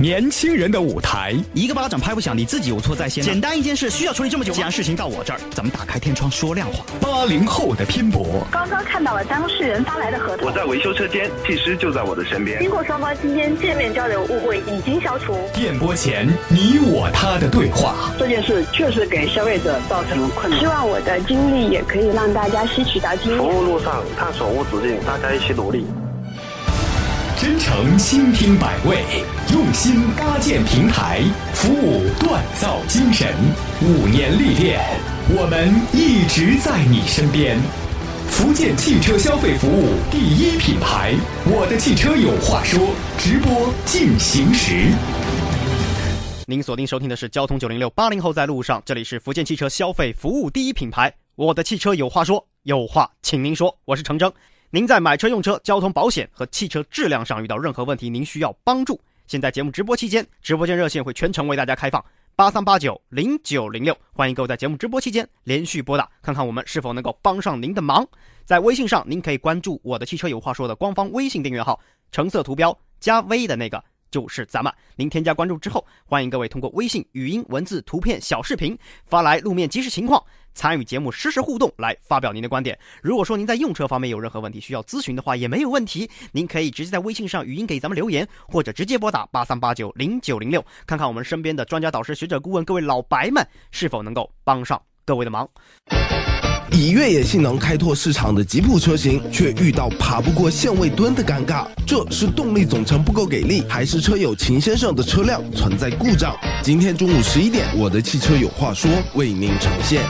[0.00, 3.22] 年轻人的舞台，一个巴掌拍不响，你自己有错在先。
[3.22, 6.82] 简单一件事需要处理这么久，既然事情到我这儿，咱们打开天窗说亮话。
[7.02, 10.46] 八零后的拼搏，刚刚看到了当事人发来的合同。
[10.46, 12.58] 我在维修车间，技师就在我的身边。
[12.60, 15.36] 经过双方今天见面交流，误会已经消除。
[15.52, 20.58] 电波前你我他的对话，这件事确实给消费者造成了困难。
[20.58, 23.38] 希望我的经历也可以让大家吸取到经验。
[23.38, 25.84] 服务路上探索无止境，大家一起努力。
[27.40, 29.02] 真诚倾听百味，
[29.50, 31.22] 用心搭建平台，
[31.54, 33.34] 服务锻造精神。
[33.80, 34.78] 五年历练，
[35.30, 37.58] 我们一直在你身边。
[38.28, 41.14] 福建汽车消费服务第一品牌，
[41.46, 42.78] 我的汽车有话说。
[43.16, 44.92] 直播进行时，
[46.44, 54.30] 您锁定收听的是交通九零六八零后在路上，这里是福建汽车消费服务第一品牌，我的汽车有话说，有话请您说，我是程铮。
[54.72, 59.00] 您在买车、用车、交通保险和汽车质量上遇到任何问题，您需要帮助。
[59.26, 62.04] 现在节目直播期间，直播间热线会全程为大家开放
[62.36, 68.06] 八三八九零九零六，欢迎各位在节目直播期间连续拨打，看看我们是否能够帮上您的忙。
[68.44, 71.80] 在微信上，您可以关注“我的汽车有话说”的官方微信订阅号，
[72.12, 74.72] 橙色图标加 V 的那个就是咱们。
[74.96, 80.22] 您添加关注之后，欢迎各位通过微信语音、文字、图片、小视频发来路面即时情况。
[80.52, 82.76] 参与节目实时互动，来发表您的观点。
[83.00, 95.48] 如果说您在用车方面有任何问题需要咨询的话，也没有问题，您可以直接在微信上语音给咱们留言，或者直接拨打八三八九零九零六，看看我们身边的专家导师、学者、顾问各位老白们是否能够帮上各位的忙。
[96.72, 106.36] 以越野性能开拓市场的吉普车型，却遇到爬不过限位墩的尴尬，这是动力总成不够给力，还是车友秦先生的车辆存在故障？
[106.62, 110.02] 今天中午十一点，我的汽车有话说为您呈现。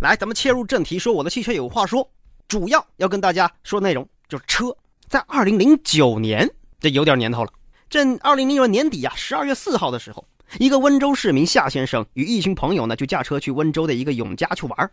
[0.00, 2.08] 来，咱们切入正题，说我的汽车有话说，
[2.48, 4.74] 主要要跟大家说内容就是车。
[5.08, 6.48] 在二零零九年，
[6.80, 7.50] 这有点年头了。
[7.88, 10.24] 这二零零九年底呀，十二月四号的时候，
[10.58, 14.90] 一个温州市民夏先生与一群朋友呢，就驾车去温州的一个永嘉去玩。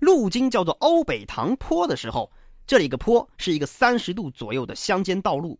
[0.00, 2.30] 路经叫做欧北塘坡的时候，
[2.66, 5.58] 这里一个坡是一个三十度左右的乡间道路。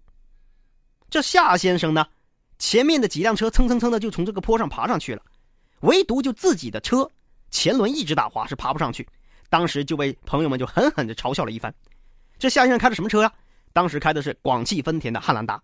[1.08, 2.06] 这夏先生呢，
[2.58, 5.22] 前面的几辆车蹭蹭蹭的就从这个坡上爬上去了，
[5.80, 7.08] 唯独就自己的车。
[7.50, 9.06] 前轮一直打滑，是爬不上去。
[9.48, 11.72] 当时就被朋友们就狠狠的嘲笑了一番。
[12.38, 13.32] 这夏先生开的什么车呀？
[13.72, 15.62] 当时开的是广汽丰田的汉兰达。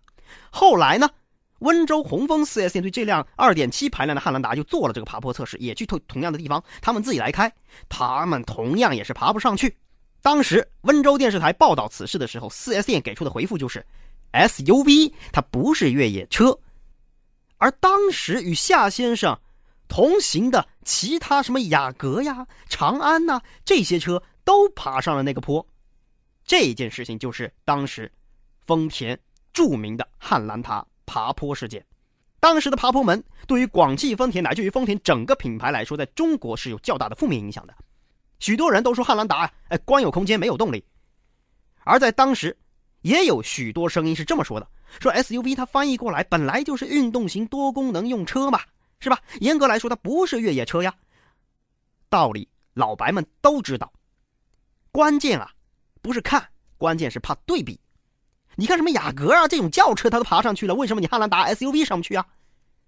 [0.51, 1.09] 后来呢，
[1.59, 7.51] 温州红枫 4S 店对这辆2.7排量的汉兰达就做了这个爬坡测试，也去同同样的地方，他们自己来开，
[7.87, 9.75] 他们同样也是爬不上去。
[10.21, 13.85] 当时温州电视台报道此事的时候，4S 店给出的回复就是
[14.33, 16.57] ：SUV 它不是越野车。
[17.57, 19.37] 而当时与夏先生。
[19.91, 25.65] 同行的其他什么雅阁呀、长安呐，这些车都爬上了那个坡。
[26.45, 28.11] 这件事情就是当时
[28.67, 29.19] 丰田
[29.51, 31.83] 著名的汉兰达爬坡事件。
[32.39, 37.73] 当时的爬坡门对于广汽丰田乃至于丰田整个品牌来说，在中国是有较大的负面影响的。
[38.37, 40.85] 许多人都说汉兰达哎，光有空间没有动力。
[41.83, 42.55] 而在当时，
[43.01, 44.67] 也有许多声音是这么说的：
[44.99, 48.61] 说 SUV 它翻译过来本来就是运动型多功能用车嘛。
[49.01, 49.17] 是吧？
[49.39, 50.93] 严格来说，它不是越野车呀。
[52.09, 53.89] 道理老白们都知道，
[54.91, 55.49] 关键啊，
[56.01, 56.45] 不是看，
[56.77, 57.79] 关键是怕对比。
[58.59, 62.25] 你看什么雅阁啊，这种轿车它都爬上去了，为什么你汉兰达 SUV 上不去啊？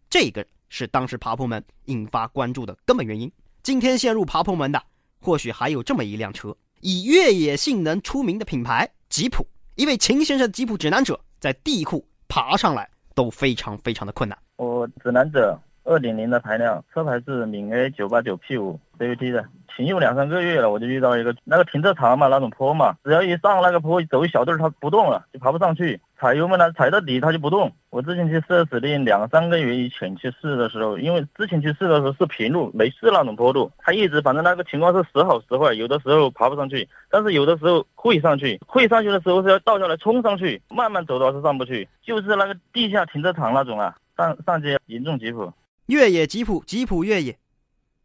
[0.10, 3.32] 这个是当时爬坡门引发关注的根本原因。
[3.64, 4.84] 今天陷入爬坡门的，
[5.22, 9.48] 或许还有这么一辆车，以越野性能出名的品牌吉普。
[9.76, 14.38] 一位秦先生的吉普指南者，在地库爬上来都非常非常的困难。
[14.58, 15.58] 我指南者。
[15.84, 19.44] 二点零的排量，车牌是闽 A 九八九 P 五 CVT 的，
[19.76, 26.00] 停用两三个月了，我就遇到一个那个停车场嘛，那种坡嘛，只要一上那个坡，走一小段它不动了，就爬不上去。
[26.20, 27.72] 踩油门呢，踩到底它就不动。
[27.90, 45.52] 我之前去四 S 店两三个月以前去试的时候，因为之前去试的时候是平路，没试那种坡度，它一直反正那个情况是时好时坏，有的时候爬不上去，但是有的时候会上去，会上去的时候是要倒下来冲上去，慢慢走的话是上不去，就是那个地下停车场那种啊，上上街严重吉普。
[45.88, 47.36] 越野吉普，吉普越野，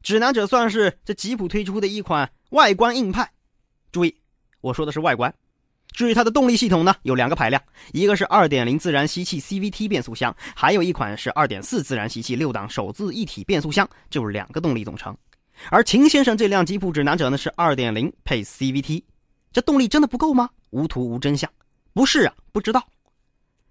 [0.06, 3.28] 指南者算是这吉普推出的一款外观硬派。
[3.90, 4.16] 注意，
[4.60, 5.34] 我说的是外观。
[5.90, 7.60] 至于它的动力系统呢，有两个排量，
[7.92, 15.12] 一个是2.0自然吸气 CVT 变速箱，还有一款是2.4自然吸气六档手自一体变速箱，就是两个动力总成。
[15.70, 19.02] 而秦先生这辆吉普指南者呢是2.0配 CVT，
[19.50, 20.48] 这动力真的不够吗？
[20.70, 21.50] 无图无真相，
[21.92, 22.80] 不是啊，不知道。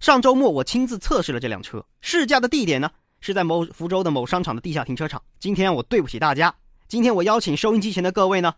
[0.01, 2.91] 上周末我亲自测试了这辆车，试驾的地点呢？
[3.21, 5.21] 是在某福州的某商场的地下停车场。
[5.39, 6.53] 今天我对不起大家，
[6.87, 8.53] 今天我邀请收音机前的各位呢，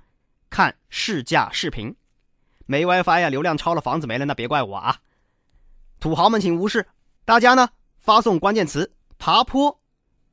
[0.49, 1.95] 看试驾视频。
[2.65, 4.97] 没 WiFi 呀，流量超了，房子没了，那别怪我啊。
[5.99, 6.85] 土豪们请无视，
[7.23, 7.69] 大家呢
[7.99, 9.79] 发送关键词“爬坡”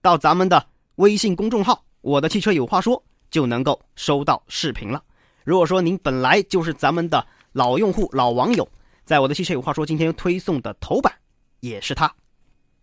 [0.03, 0.67] 到咱们的
[0.97, 5.03] 微信公众号“我的汽车有话说”，就能够收到视频了。
[5.45, 8.69] 如果说您本来就是咱们的老用户、老网友，
[9.05, 11.13] 在我的汽车有话说今天推送的头版
[11.61, 12.13] 也是他，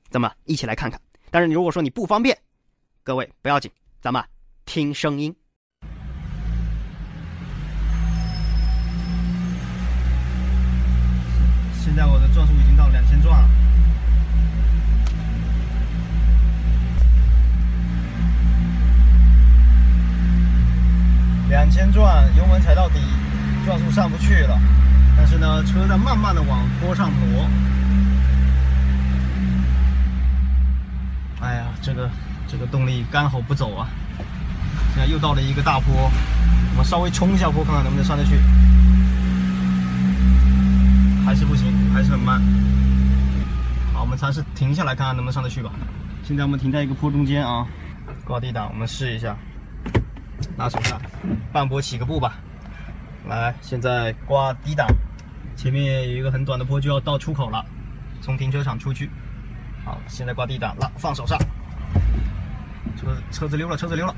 [0.09, 0.99] 咱们一起来看看。
[1.33, 2.37] 但是你如果说你不方便，
[3.03, 4.21] 各位不要紧，咱们
[4.65, 5.33] 听声音。
[11.81, 13.49] 现在我的转速已经到两千转了，
[21.47, 22.99] 两千转，油门踩到底，
[23.65, 24.59] 转速上不去了。
[25.15, 27.47] 但是呢，车在慢慢的往坡上挪。
[31.41, 32.09] 哎呀，这个
[32.47, 33.87] 这个动力刚好不走啊！
[34.93, 36.11] 现在又到了一个大坡，
[36.71, 38.37] 我们稍微冲一下坡，看看能不能上得去。
[41.25, 42.39] 还是不行，还是很慢。
[43.91, 45.71] 好，我们尝试停下来看看能不能上得去吧。
[46.23, 47.65] 现在我们停在一个坡中间啊，
[48.23, 49.35] 挂 D 档，我们试一下，
[50.55, 50.99] 拿手刹，
[51.51, 52.35] 半坡起个步吧。
[53.27, 54.87] 来，现在挂 D 档，
[55.55, 57.65] 前面有一个很短的坡就要到出口了，
[58.21, 59.09] 从停车场出去。
[59.83, 61.37] 好，现在挂 D 档了，放手刹，
[62.97, 64.15] 车车子溜了，车子溜了，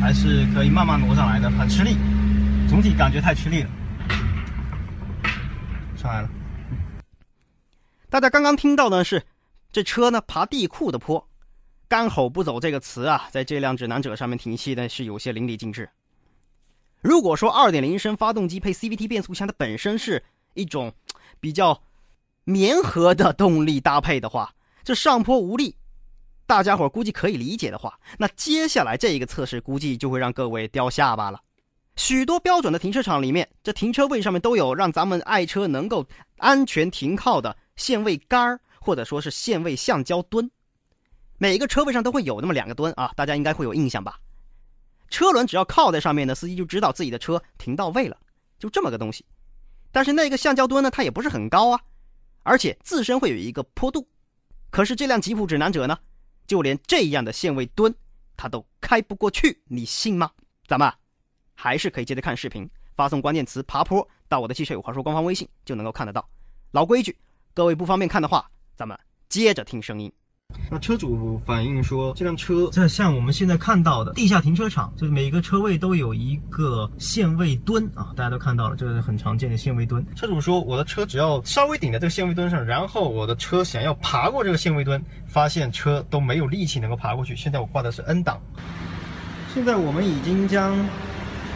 [0.00, 1.96] 还是可以慢慢挪上来的，很吃力。
[2.68, 3.70] 总体感觉太吃力了，
[5.96, 6.28] 上来了。
[8.10, 9.24] 大家刚刚听到的是，
[9.72, 11.26] 这车呢爬地库的坡，
[11.88, 15.88] 干吼不走这个词啊，在这辆指南者上面体现的是有些淋漓尽致。
[17.00, 20.22] 如果说2.0升发动机配 CVT 变速箱，它本身是
[20.52, 20.92] 一种
[21.40, 21.82] 比较
[22.44, 24.54] 绵和的动力搭配的话，
[24.84, 25.76] 这上坡无力，
[26.46, 31.40] 大家伙估计可以理解的话，那接下来这一个测试估计就会让各位掉下巴了。
[31.96, 36.06] 许多标准的停车场里面，这停车位上面都有让咱们爱车能够
[36.36, 40.48] 安全停靠的限位杆儿，或者说是限位橡胶墩。
[41.38, 44.18] 每个车位上都会有那么两个墩啊，大家应该会有印象吧？
[45.10, 48.16] 车轮只要靠在上面呢，司机就知道自己的车停到位了，
[48.58, 49.24] 就这么个东西。
[49.90, 51.80] 但是那个橡胶墩呢，它也不是很高啊，
[52.42, 54.06] 而且自身会有一个坡度。
[54.70, 55.98] 可是这辆吉普指南者呢，
[56.46, 57.94] 就连这样的限位墩，
[58.36, 60.30] 它都开不过去，你信吗？
[60.66, 60.92] 咱们。
[61.60, 66.24] 还是可以接着看视频，发送关键词“爬坡”到我的汽车有话说官方微信就能够看得到。
[66.70, 67.18] 老规矩，
[67.52, 68.96] 各位不方便看的话，咱们
[69.28, 70.12] 接着听声音。
[70.70, 80.04] 那车主反映说，这辆车在像我们现在看到的地下停车场，就是每个车位都有一个限位墩啊，大家都看到了，这是很常见的限位墩。
[80.14, 87.34] 车主说，我的车只要稍微顶在这个限位墩上，然后我的车想要爬过这个限位墩，发现车都没有力气能够爬过去。
[87.34, 88.38] 现在我挂的是 N 档，
[89.54, 90.74] 现在我们已经将。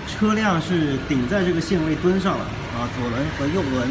[0.08, 3.88] 车辆是顶在这个限位墩上了啊，左轮和右轮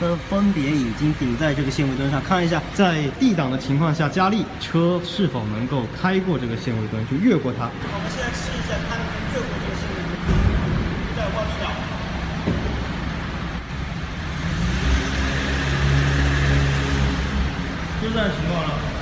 [0.00, 2.22] 都分别已经顶在这个限位墩上。
[2.22, 7.70] 看一下，在 D 档的情况下加力，车是否能够开过这个限位墩，就越过它。
[7.82, 10.14] 我们现在试一下，看能不能越过这个限位墩。
[11.16, 11.64] 再挂 D 档，
[18.02, 18.95] 就这样情况了。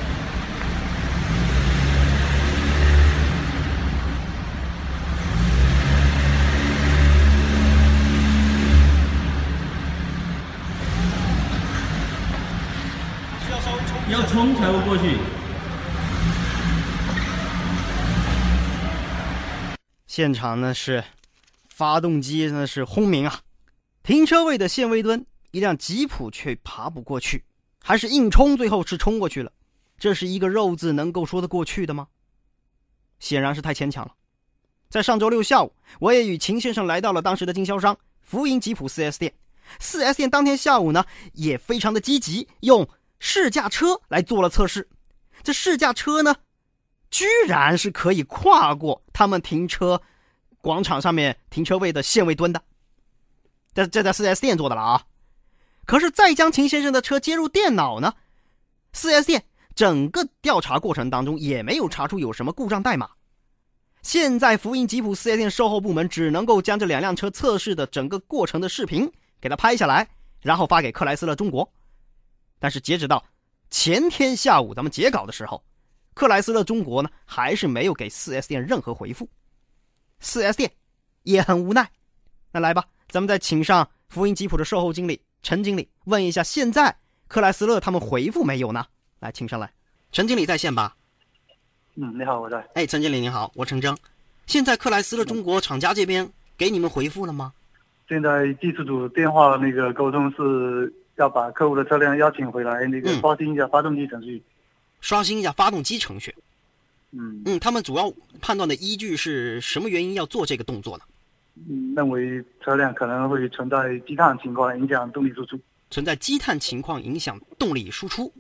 [14.10, 15.16] 要冲才会过去。
[20.06, 21.02] 现场呢是
[21.68, 23.40] 发动机呢是轰鸣啊，
[24.02, 27.44] 停车位的限位墩，一辆吉普却爬不过去，
[27.82, 29.50] 还是硬冲，最后是冲过去了。
[29.98, 32.06] 这是一个肉字能够说得过去的吗？
[33.18, 34.12] 显然是太牵强了。
[34.88, 39.32] 在上周六下午，我也与秦先生来到了当时的经销商福音吉普 4S 店。
[39.80, 42.86] 4S 店当天下午呢也非常的积极，用。
[43.18, 44.88] 试驾车来做了测试，
[45.42, 46.34] 这试驾车呢，
[47.10, 50.00] 居然是可以跨过他们停车
[50.60, 52.62] 广场上面停车位的限位墩的。
[53.72, 55.02] 这这在 4S 店做的了啊！
[55.84, 58.14] 可是再将秦先生的车接入电脑呢
[58.94, 59.44] ，4S 店
[59.74, 63.10] 整个调查过程当中也没有查出有什么故障代码。
[64.00, 70.08] 现在福音吉普 4S 店售后部门只能够将这两辆车测试的整个过程的视频给它拍下来，
[70.40, 71.70] 然后发给克莱斯勒中国。
[72.64, 73.22] 但是截止到
[73.68, 75.62] 前天下午咱们截稿的时候，
[76.14, 79.28] 克莱斯勒中国呢还是没有给 4S 店任何回复
[80.22, 80.72] ，4S 店
[81.24, 81.86] 也很无奈。
[82.50, 86.96] 那来吧，咱们再请上福音吉普的售后经理陈经理问一下，现在
[87.28, 88.86] 克莱斯勒他们回复没有呢？
[89.20, 89.70] 来，请上来，
[90.10, 90.96] 陈经理在线吧？
[91.96, 92.66] 嗯，你好，我在。
[92.72, 93.94] 哎，陈经理您好，我陈征。
[94.46, 97.52] 现在克莱斯勒中国厂家这边给你们回复了吗？
[98.08, 100.90] 现在技术组电话那个沟通是。
[101.16, 104.42] 要把客户的车辆邀请回来，那个嗯刷新一下发动机程序。
[105.00, 106.34] 刷新一下发动机程序。
[107.12, 111.04] 嗯嗯，他们主要判断的依据是什么原因要做这个动作呢？
[111.68, 115.56] 嗯，认为车辆可能会存在积碳情况，影响动力输出。
[115.90, 118.32] 存在积碳情况影响动力输出。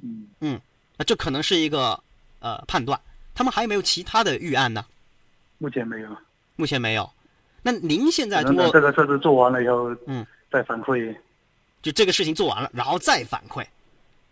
[0.00, 0.60] 嗯嗯，
[0.96, 1.98] 那这可能是一个
[2.38, 3.00] 呃判断。
[3.34, 4.84] 他们还有没有其他的预案呢？
[5.58, 6.08] 目前没有。
[6.54, 7.10] 目前没有。
[7.62, 11.12] 那您现在通过这个测试做完了以后，嗯，再反馈。
[11.88, 13.64] 就这个事情做完了，然后再反馈。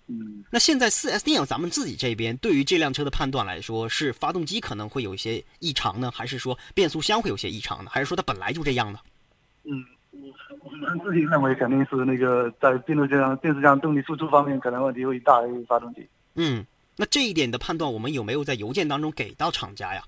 [0.09, 9.01] 嗯，那现在四 S 店咱们自己这边对于这辆车的判断来说，是发动机可能会有一些异常呢，还是说变速箱会有些异常呢，还是说它本来就这样呢？
[9.65, 9.85] 嗯，
[10.61, 16.07] 我们自己认为肯定是那个在变速箱、变速箱动力输出方面可能问题会大于发动机。
[16.35, 20.05] 嗯，那这一点的判断，我们有没有在邮件当中给到厂家呀？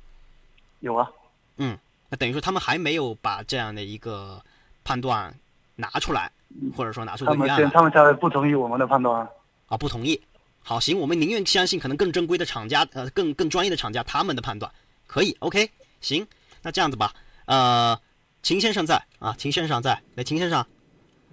[0.81, 1.11] 有啊。
[1.57, 1.77] 嗯，
[2.09, 4.41] 那等于说他们还没有把这样的一个
[4.85, 5.35] 判断
[5.75, 6.31] 拿出来，
[6.77, 9.29] 或者说拿出个他们预案来现他们才不同意我们的判断。
[9.67, 10.21] 啊，不同意。
[10.61, 14.71] 好，行，我们宁愿相信可能更正规的厂家，呃，更更专业的厂家他们的判断，
[15.07, 16.27] 可以，OK，行，
[16.63, 17.15] 那这样子吧，
[17.47, 17.99] 呃，
[18.43, 20.65] 秦先生在啊，秦先生在，来，秦先生，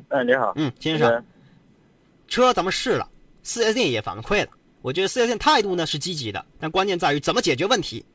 [0.10, 1.26] 哎，你好，嗯，秦先生，
[2.28, 3.10] 车咱们试了
[3.44, 8.06] ，4S 店也反馈了，我觉得 4S 店态度呢是积极的，但关键在于怎么解决问题。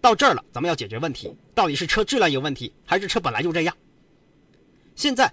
[0.00, 3.76] 到这儿了，咱们要解决问题，到底是车质量有问题，还是车本来就这样？
[4.96, 5.32] 现在，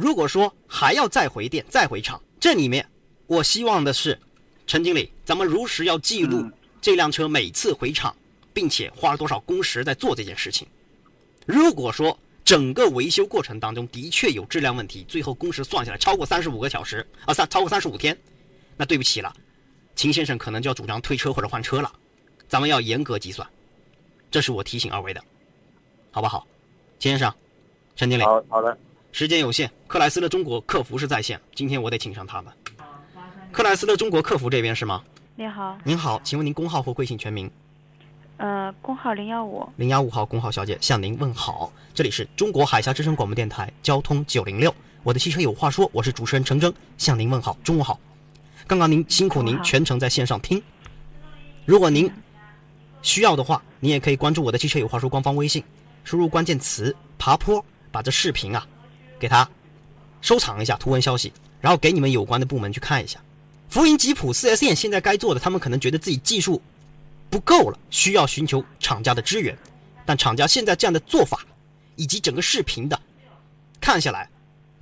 [0.00, 2.88] 如果说还要再回电、再回厂，这里面
[3.26, 4.18] 我希望的是，
[4.66, 8.16] 陈经理，咱们如实要记录这辆车每次回厂，
[8.54, 10.66] 并且花了多少工时在做这件事情。
[11.44, 18.18] 如果说整个维修过程当中的确有质量问题，最后工时算下来超过三十五个小时啊，三超过三十五天，
[18.78, 19.30] 那对不起了，
[19.94, 21.92] 秦先生可能就要主张退车或者换车了。
[22.48, 23.46] 咱们要严格计算，
[24.30, 25.22] 这是我提醒二位的，
[26.10, 26.46] 好不好？
[26.98, 27.30] 秦先生，
[27.96, 28.78] 陈经理，好好的。
[29.20, 32.50] 时间有限，克莱斯勒中国客服是在线，今天我得请上他们。
[33.52, 35.04] 克莱斯勒中国客服这边是吗？
[35.34, 37.50] 你好，您好，请问您工号或贵姓全名？
[38.38, 39.68] 呃，工号零幺五。
[39.76, 48.00] 零幺五号工号小姐向您问好，这里是中国海峡之声广播电台交通九零六，我的汽车有话说，我是主持人程铮，向您问好，中午好。
[48.66, 50.62] 刚刚您辛苦您全程在线上听，
[51.66, 52.10] 如果您
[53.02, 55.62] 需要的话，您也可以关注我的汽车有话说官方微信，
[56.04, 57.62] 输入关键词爬坡，
[57.92, 58.66] 把这视频啊
[59.20, 59.48] 给他
[60.20, 63.20] 收藏一下图文消息，然后给你们有关的部门去看一下。
[63.68, 66.60] 福音吉普 4S 店现在该做的，他们可能觉得自己技术
[67.28, 69.56] 不够了，需要寻求厂家的支援。
[70.04, 71.46] 但厂家现在这样的做法，
[71.94, 73.00] 以及整个视频的
[73.80, 74.28] 看下来，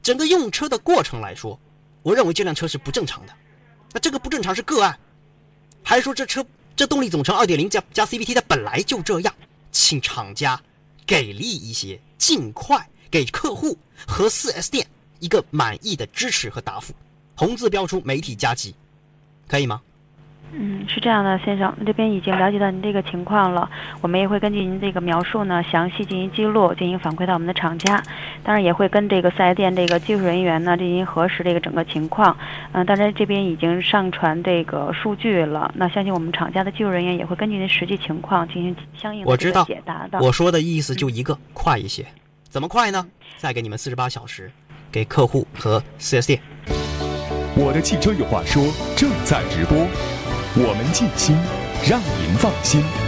[0.02, 1.60] 整个用车的过程来说，
[2.02, 3.32] 我认为这辆车是不正常的。
[3.92, 4.98] 那这个不正常是个案，
[5.82, 9.34] 还是说这车这动力总成2.0加加 CVT 它本来就这样？
[9.70, 10.58] 请厂家
[11.06, 14.86] 给力一些，尽快给客户和 4S 店
[15.20, 16.92] 一个满意的支持和答复。
[17.34, 18.74] 红字标出媒体加急，
[19.46, 19.80] 可以吗？
[20.50, 28.02] 嗯，是这样的，先生，这边已经了解到您这个情况了，我们也会根据您这个描述呢，详细进行记录，进行反馈到我们的厂家，
[28.42, 32.34] 当然也会跟这个四 S 店这个技术人员呢进行核实这个整个情况。
[32.72, 40.20] 嗯、当然这边已经上传这个数据了，那相信我们厂家的技术人员也会根据您实际情况进行相应的解答的我知道。
[40.20, 42.06] 我说的意思就一个，快一些。
[42.50, 43.06] 怎么快呢？
[43.36, 44.50] 再给你们四十八小时，
[44.90, 46.40] 给客户和四 S 店。
[47.54, 49.76] 我的汽车有话说正在直播，
[50.56, 51.36] 我们尽心
[51.86, 53.07] 让您放心。